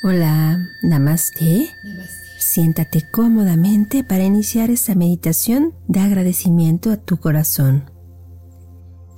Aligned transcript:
Hola, 0.00 0.68
Namaste. 0.80 1.70
Siéntate 2.38 3.10
cómodamente 3.10 4.04
para 4.04 4.22
iniciar 4.22 4.70
esta 4.70 4.94
meditación 4.94 5.74
de 5.88 5.98
agradecimiento 5.98 6.92
a 6.92 6.98
tu 6.98 7.18
corazón, 7.18 7.90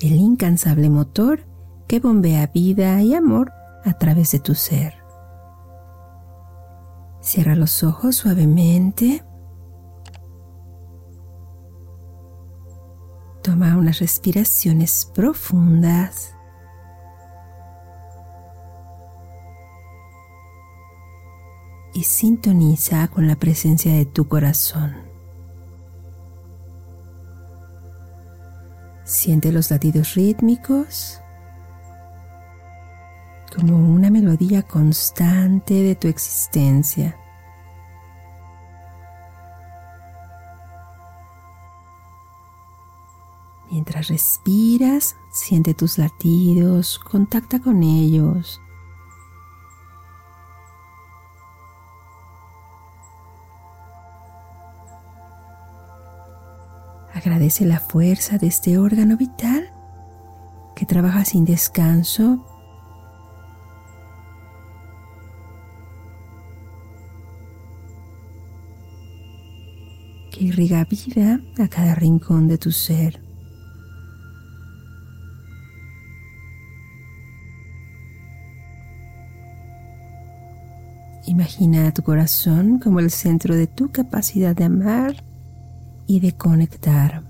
el 0.00 0.14
incansable 0.14 0.88
motor 0.88 1.46
que 1.86 2.00
bombea 2.00 2.46
vida 2.46 3.02
y 3.02 3.14
amor 3.14 3.52
a 3.84 3.98
través 3.98 4.30
de 4.30 4.38
tu 4.38 4.54
ser. 4.54 4.94
Cierra 7.20 7.56
los 7.56 7.84
ojos 7.84 8.16
suavemente. 8.16 9.22
Toma 13.42 13.76
unas 13.76 13.98
respiraciones 13.98 15.10
profundas. 15.14 16.34
Sintoniza 22.04 23.08
con 23.08 23.26
la 23.26 23.36
presencia 23.36 23.92
de 23.92 24.04
tu 24.04 24.28
corazón. 24.28 24.94
Siente 29.04 29.50
los 29.52 29.70
latidos 29.70 30.14
rítmicos 30.14 31.20
como 33.54 33.76
una 33.76 34.10
melodía 34.10 34.62
constante 34.62 35.74
de 35.74 35.96
tu 35.96 36.08
existencia. 36.08 37.16
Mientras 43.70 44.08
respiras, 44.08 45.16
siente 45.32 45.74
tus 45.74 45.98
latidos, 45.98 46.98
contacta 46.98 47.60
con 47.60 47.82
ellos 47.82 48.60
Agradece 57.20 57.66
la 57.66 57.80
fuerza 57.80 58.38
de 58.38 58.46
este 58.46 58.78
órgano 58.78 59.18
vital 59.18 59.70
que 60.74 60.86
trabaja 60.86 61.26
sin 61.26 61.44
descanso 61.44 62.46
que 70.32 70.44
irriga 70.44 70.86
vida 70.86 71.42
a 71.58 71.68
cada 71.68 71.94
rincón 71.94 72.48
de 72.48 72.56
tu 72.56 72.72
ser. 72.72 73.20
Imagina 81.26 81.92
tu 81.92 82.02
corazón 82.02 82.78
como 82.78 82.98
el 82.98 83.10
centro 83.10 83.54
de 83.54 83.66
tu 83.66 83.90
capacidad 83.90 84.56
de 84.56 84.64
amar 84.64 85.29
y 86.10 86.18
de 86.18 86.36
conectar. 86.36 87.22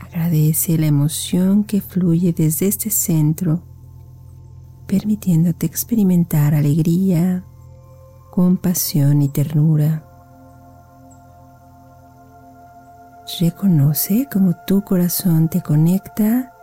Agradece 0.00 0.78
la 0.78 0.86
emoción 0.86 1.64
que 1.64 1.82
fluye 1.82 2.32
desde 2.32 2.66
este 2.66 2.88
centro, 2.88 3.62
permitiéndote 4.86 5.66
experimentar 5.66 6.54
alegría, 6.54 7.44
compasión 8.30 9.20
y 9.20 9.28
ternura. 9.28 10.02
Reconoce 13.38 14.28
cómo 14.32 14.54
tu 14.66 14.82
corazón 14.82 15.50
te 15.50 15.60
conecta 15.60 16.54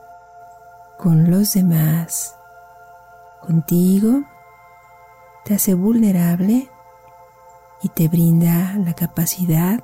con 0.98 1.30
los 1.30 1.54
demás, 1.54 2.34
contigo 3.44 4.24
te 5.44 5.54
hace 5.54 5.74
vulnerable 5.74 6.70
y 7.82 7.90
te 7.90 8.08
brinda 8.08 8.76
la 8.78 8.94
capacidad 8.94 9.84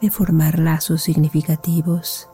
de 0.00 0.10
formar 0.10 0.58
lazos 0.58 1.02
significativos. 1.02 2.28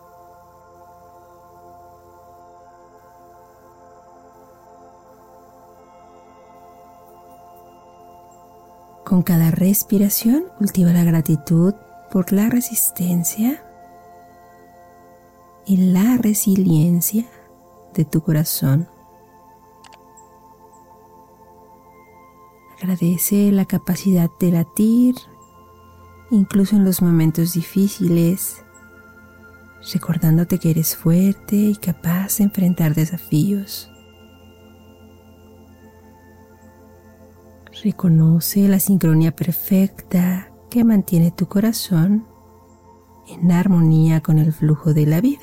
Con 9.04 9.22
cada 9.22 9.50
respiración 9.50 10.44
cultiva 10.58 10.92
la 10.92 11.04
gratitud 11.04 11.74
por 12.10 12.32
la 12.32 12.48
resistencia 12.48 13.62
y 15.66 15.76
la 15.76 16.16
resiliencia 16.16 17.24
de 17.94 18.04
tu 18.04 18.22
corazón. 18.22 18.88
Agradece 22.92 23.50
la 23.53 23.64
capacidad 23.64 24.30
de 24.38 24.53
latir, 24.53 25.14
incluso 26.30 26.76
en 26.76 26.84
los 26.84 27.00
momentos 27.00 27.54
difíciles, 27.54 28.62
recordándote 29.94 30.58
que 30.58 30.72
eres 30.72 30.94
fuerte 30.94 31.56
y 31.56 31.76
capaz 31.76 32.36
de 32.36 32.44
enfrentar 32.44 32.94
desafíos. 32.94 33.91
Reconoce 37.82 38.69
la 38.69 38.78
sincronía 38.78 39.34
perfecta 39.34 40.52
que 40.69 40.84
mantiene 40.84 41.31
tu 41.31 41.47
corazón 41.47 42.26
en 43.26 43.52
armonía 43.52 44.20
con 44.20 44.38
el 44.38 44.52
flujo 44.52 44.92
de 44.92 45.06
la 45.06 45.22
vida. 45.22 45.41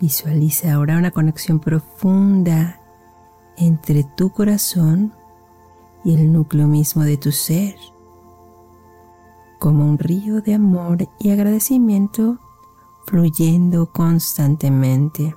Visualiza 0.00 0.74
ahora 0.74 0.98
una 0.98 1.10
conexión 1.10 1.58
profunda 1.58 2.80
entre 3.56 4.04
tu 4.04 4.30
corazón 4.30 5.14
y 6.04 6.14
el 6.14 6.32
núcleo 6.32 6.66
mismo 6.66 7.02
de 7.02 7.16
tu 7.16 7.32
ser, 7.32 7.74
como 9.58 9.84
un 9.84 9.98
río 9.98 10.42
de 10.42 10.54
amor 10.54 11.08
y 11.18 11.30
agradecimiento 11.30 12.38
fluyendo 13.06 13.90
constantemente. 13.90 15.34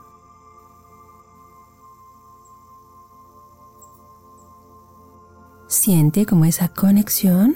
Siente 5.67 6.25
como 6.25 6.43
esa 6.43 6.67
conexión 6.67 7.55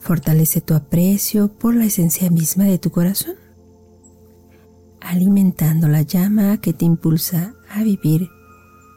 fortalece 0.00 0.62
tu 0.62 0.74
aprecio 0.74 1.48
por 1.48 1.74
la 1.74 1.84
esencia 1.84 2.30
misma 2.30 2.64
de 2.64 2.78
tu 2.78 2.90
corazón 2.90 3.43
alimentando 5.04 5.86
la 5.86 6.02
llama 6.02 6.60
que 6.60 6.72
te 6.72 6.84
impulsa 6.84 7.54
a 7.70 7.82
vivir 7.82 8.30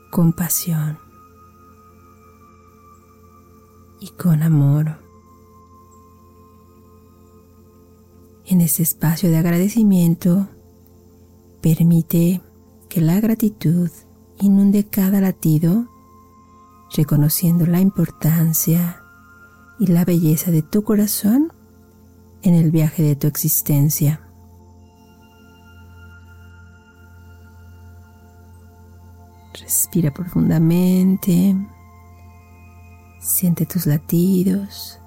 con 0.09 0.33
pasión 0.33 0.97
y 3.99 4.07
con 4.09 4.41
amor. 4.41 4.97
En 8.45 8.61
este 8.61 8.83
espacio 8.83 9.29
de 9.29 9.37
agradecimiento, 9.37 10.47
permite 11.61 12.41
que 12.87 13.01
la 13.01 13.19
gratitud 13.19 13.89
inunde 14.39 14.85
cada 14.85 15.19
latido, 15.19 15.87
reconociendo 16.95 17.65
la 17.65 17.81
importancia 17.81 19.01
y 19.79 19.87
la 19.87 20.05
belleza 20.05 20.51
de 20.51 20.61
tu 20.61 20.83
corazón 20.83 21.51
en 22.43 22.53
el 22.53 22.71
viaje 22.71 23.03
de 23.03 23.17
tu 23.17 23.27
existencia. 23.27 24.26
Respira 29.87 30.11
profundamente. 30.11 31.55
Siente 33.21 33.65
tus 33.65 33.85
latidos. 33.85 34.99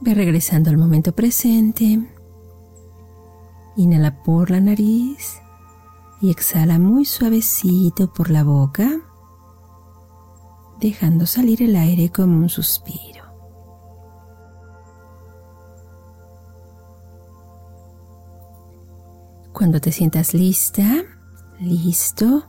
Ve 0.00 0.14
regresando 0.14 0.70
al 0.70 0.78
momento 0.78 1.12
presente. 1.12 2.00
Inhala 3.76 4.20
por 4.24 4.50
la 4.50 4.58
nariz 4.58 5.40
y 6.20 6.32
exhala 6.32 6.80
muy 6.80 7.04
suavecito 7.04 8.12
por 8.12 8.30
la 8.30 8.42
boca, 8.42 9.00
dejando 10.80 11.24
salir 11.24 11.62
el 11.62 11.76
aire 11.76 12.10
como 12.10 12.36
un 12.38 12.48
suspiro. 12.48 13.13
Cuando 19.54 19.80
te 19.80 19.92
sientas 19.92 20.34
lista, 20.34 21.04
listo, 21.60 22.44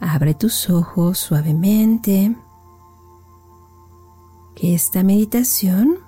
abre 0.00 0.34
tus 0.34 0.68
ojos 0.68 1.16
suavemente. 1.16 2.36
Que 4.56 4.74
esta 4.74 5.04
meditación 5.04 5.98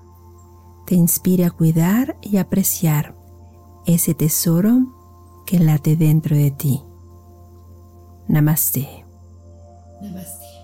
te 0.85 0.97
inspire 0.97 1.45
a 1.45 1.53
cuidar 1.53 2.17
y 2.21 2.39
apreciar 2.39 3.15
ese 3.87 4.15
tesoro 4.15 5.45
que 5.47 5.61
late 5.61 5.95
dentro 5.95 6.37
de 6.37 6.51
ti. 6.51 6.83
Namaste. 8.27 9.07
Namaste. 10.01 10.62